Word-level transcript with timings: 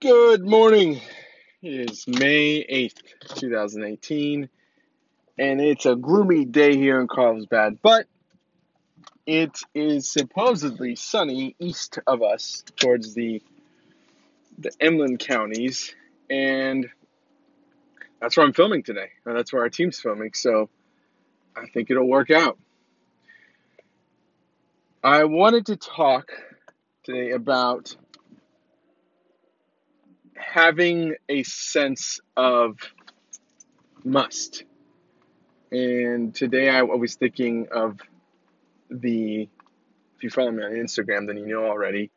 Good 0.00 0.46
morning. 0.46 1.00
It 1.60 1.90
is 1.90 2.06
May 2.06 2.64
8th, 2.64 3.02
2018, 3.34 4.48
and 5.36 5.60
it's 5.60 5.86
a 5.86 5.96
gloomy 5.96 6.44
day 6.44 6.76
here 6.76 7.00
in 7.00 7.08
Carlsbad, 7.08 7.80
but 7.82 8.06
it 9.26 9.58
is 9.74 10.08
supposedly 10.08 10.94
sunny 10.94 11.56
east 11.58 11.98
of 12.06 12.22
us 12.22 12.62
towards 12.76 13.14
the 13.14 13.42
the 14.56 14.70
inland 14.78 15.18
counties, 15.18 15.96
and 16.30 16.88
that's 18.20 18.36
where 18.36 18.46
I'm 18.46 18.52
filming 18.52 18.84
today. 18.84 19.10
And 19.26 19.36
that's 19.36 19.52
where 19.52 19.62
our 19.62 19.68
team's 19.68 19.98
filming, 19.98 20.32
so 20.32 20.70
I 21.56 21.66
think 21.74 21.90
it'll 21.90 22.08
work 22.08 22.30
out. 22.30 22.56
I 25.02 25.24
wanted 25.24 25.66
to 25.66 25.76
talk 25.76 26.30
today 27.02 27.32
about 27.32 27.96
having 30.38 31.14
a 31.28 31.42
sense 31.42 32.20
of 32.36 32.78
must. 34.04 34.64
And 35.70 36.34
today 36.34 36.70
I 36.70 36.82
was 36.82 37.16
thinking 37.16 37.68
of 37.70 38.00
the, 38.90 39.42
if 40.16 40.22
you 40.22 40.30
follow 40.30 40.50
me 40.50 40.64
on 40.64 40.72
Instagram, 40.72 41.26
then 41.26 41.36
you 41.36 41.46
know 41.46 41.66
already, 41.66 42.10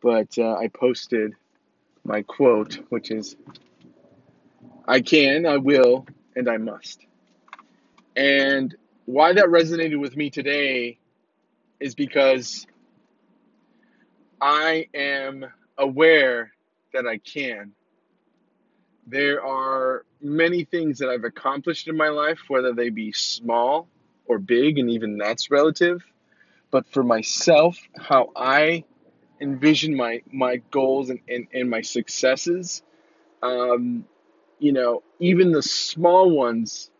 but 0.00 0.38
uh, 0.38 0.54
I 0.54 0.68
posted 0.68 1.34
my 2.04 2.22
quote, 2.22 2.78
which 2.88 3.10
is, 3.10 3.36
I 4.86 5.00
can, 5.00 5.44
I 5.44 5.56
will, 5.56 6.06
and 6.36 6.48
I 6.48 6.56
must. 6.58 7.04
And 8.16 8.74
why 9.06 9.32
that 9.32 9.46
resonated 9.46 9.98
with 9.98 10.16
me 10.16 10.30
today 10.30 10.98
is 11.80 11.94
because 11.94 12.66
I 14.40 14.86
am 14.94 15.46
aware 15.76 16.52
that 16.92 17.06
I 17.06 17.18
can. 17.18 17.72
There 19.06 19.44
are 19.44 20.04
many 20.20 20.64
things 20.64 20.98
that 20.98 21.08
I've 21.08 21.24
accomplished 21.24 21.88
in 21.88 21.96
my 21.96 22.08
life, 22.08 22.40
whether 22.48 22.72
they 22.72 22.90
be 22.90 23.12
small 23.12 23.88
or 24.26 24.38
big, 24.38 24.78
and 24.78 24.90
even 24.90 25.16
that's 25.16 25.50
relative. 25.50 26.04
But 26.70 26.86
for 26.88 27.02
myself, 27.02 27.78
how 27.96 28.30
I 28.36 28.84
envision 29.40 29.96
my, 29.96 30.22
my 30.30 30.56
goals 30.70 31.08
and, 31.10 31.20
and, 31.28 31.46
and 31.54 31.70
my 31.70 31.80
successes, 31.80 32.82
um, 33.42 34.04
you 34.58 34.72
know, 34.72 35.02
even 35.18 35.52
the 35.52 35.62
small 35.62 36.30
ones 36.30 36.90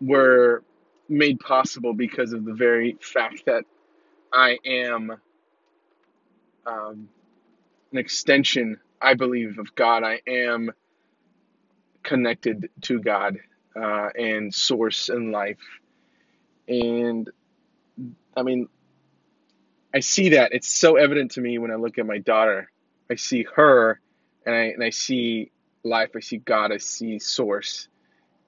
were 0.00 0.62
made 1.08 1.38
possible 1.40 1.94
because 1.94 2.32
of 2.32 2.44
the 2.44 2.54
very 2.54 2.96
fact 3.00 3.44
that 3.46 3.64
I 4.32 4.58
am 4.64 5.12
um, 6.66 7.08
an 7.92 7.98
extension, 7.98 8.78
I 9.00 9.14
believe, 9.14 9.58
of 9.58 9.74
God. 9.74 10.02
I 10.02 10.20
am 10.26 10.70
connected 12.02 12.70
to 12.82 13.00
God 13.00 13.38
uh, 13.74 14.08
and 14.16 14.54
source 14.54 15.08
in 15.08 15.32
life. 15.32 15.58
And 16.68 17.30
I 18.36 18.42
mean, 18.42 18.68
I 19.94 20.00
see 20.00 20.30
that. 20.30 20.52
It's 20.52 20.68
so 20.68 20.96
evident 20.96 21.32
to 21.32 21.40
me 21.40 21.58
when 21.58 21.70
I 21.70 21.76
look 21.76 21.98
at 21.98 22.06
my 22.06 22.18
daughter. 22.18 22.70
I 23.10 23.14
see 23.14 23.46
her 23.54 24.00
and 24.44 24.54
I, 24.54 24.58
and 24.66 24.84
I 24.84 24.90
see 24.90 25.50
life, 25.84 26.10
I 26.16 26.20
see 26.20 26.38
God, 26.38 26.72
I 26.72 26.78
see 26.78 27.18
source. 27.18 27.88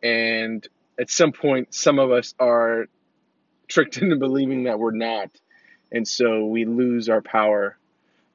And 0.03 0.67
at 0.99 1.11
some 1.11 1.33
point, 1.33 1.75
some 1.75 1.99
of 1.99 2.11
us 2.11 2.35
are 2.39 2.87
tricked 3.69 3.99
into 3.99 4.17
believing 4.17 4.65
that 4.65 4.79
we're 4.79 4.93
not. 4.93 5.31
And 5.91 6.07
so 6.07 6.47
we 6.47 6.65
lose 6.65 7.09
our 7.09 7.23
power 7.23 7.79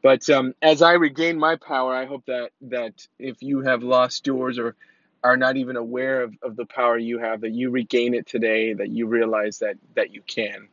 but 0.04 0.30
um, 0.30 0.54
as 0.62 0.84
I 0.84 0.94
regain 0.94 1.40
my 1.40 1.56
power, 1.56 1.96
I 1.96 2.06
hope 2.06 2.26
that 2.28 2.52
that 2.64 3.08
if 3.18 3.42
you 3.42 3.62
have 3.62 3.82
lost 3.82 4.28
yours 4.28 4.60
or 4.60 4.76
are 5.24 5.38
not 5.38 5.56
even 5.56 5.78
aware 5.78 6.22
of, 6.22 6.36
of 6.44 6.58
the 6.58 6.66
power 6.66 6.98
you 6.98 7.20
have, 7.20 7.42
that 7.42 7.52
you 7.52 7.72
regain 7.72 8.14
it 8.14 8.28
today, 8.28 8.74
that 8.74 8.90
you 8.90 9.08
realize 9.08 9.60
that 9.60 9.78
that 9.96 10.14
you 10.14 10.22
can, 10.22 10.68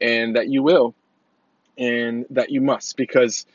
and 0.00 0.36
that 0.36 0.48
you 0.48 0.62
will, 0.62 0.94
and 1.76 2.24
that 2.30 2.50
you 2.50 2.62
must, 2.62 2.96
because 2.96 3.46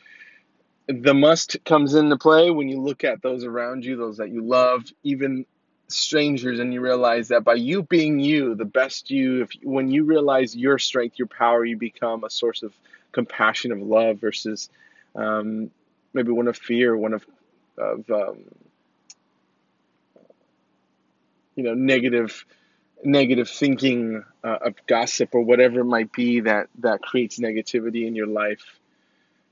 the 0.87 1.15
must 1.15 1.57
comes 1.65 1.95
into 1.95 2.15
play 2.17 2.51
when 2.51 2.69
you 2.69 2.79
look 2.79 3.03
at 3.03 3.21
those 3.23 3.43
around 3.43 3.83
you, 3.83 3.97
those 3.97 4.17
that 4.17 4.29
you 4.29 4.43
love, 4.43 4.85
even 5.03 5.47
strangers, 5.87 6.59
and 6.59 6.71
you 6.71 6.79
realize 6.79 7.29
that 7.29 7.43
by 7.43 7.55
you 7.55 7.81
being 7.81 8.19
you, 8.19 8.53
the 8.53 8.65
best 8.65 9.09
you, 9.09 9.41
if 9.41 9.49
when 9.63 9.89
you 9.89 10.03
realize 10.03 10.55
your 10.55 10.77
strength, 10.77 11.17
your 11.17 11.27
power, 11.27 11.65
you 11.65 11.75
become 11.75 12.23
a 12.23 12.29
source 12.29 12.61
of 12.61 12.71
compassion, 13.11 13.71
of 13.71 13.81
love 13.81 14.19
versus 14.19 14.69
um, 15.17 15.71
maybe 16.13 16.31
one 16.31 16.47
of 16.47 16.57
fear, 16.57 16.95
one 16.95 17.13
of 17.13 17.25
of 17.77 18.09
um, 18.09 18.37
you 21.55 21.63
know 21.63 21.73
negative 21.73 22.45
negative 23.03 23.49
thinking 23.49 24.23
uh, 24.43 24.57
of 24.61 24.75
gossip 24.87 25.29
or 25.33 25.41
whatever 25.41 25.81
it 25.81 25.85
might 25.85 26.11
be 26.13 26.41
that 26.41 26.67
that 26.79 27.01
creates 27.01 27.39
negativity 27.39 28.07
in 28.07 28.15
your 28.15 28.27
life. 28.27 28.63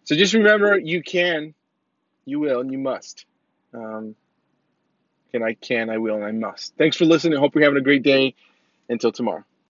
So 0.05 0.15
just 0.15 0.33
remember, 0.35 0.77
you 0.77 1.01
can, 1.01 1.55
you 2.25 2.39
will, 2.39 2.61
and 2.61 2.71
you 2.71 2.77
must. 2.77 3.25
Um, 3.73 4.15
and 5.33 5.43
I 5.43 5.55
can, 5.55 5.89
I 5.89 5.97
will, 5.97 6.15
and 6.15 6.23
I 6.23 6.31
must. 6.31 6.75
Thanks 6.77 6.95
for 6.95 7.05
listening. 7.05 7.39
Hope 7.39 7.55
you're 7.55 7.63
having 7.63 7.79
a 7.79 7.83
great 7.83 8.03
day. 8.03 8.35
Until 8.87 9.11
tomorrow. 9.11 9.43